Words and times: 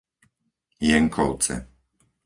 Jenkovce 0.87 1.55